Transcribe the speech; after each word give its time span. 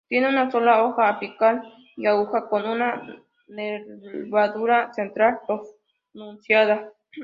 Tienen 0.07 0.31
una 0.31 0.49
sola 0.51 0.83
hoja, 0.83 1.07
apical 1.09 1.61
y 1.95 2.07
aguda 2.07 2.47
con 2.49 2.65
una 2.65 3.01
nervadura 3.47 4.91
central 4.93 5.39
pronunciada. 6.13 6.91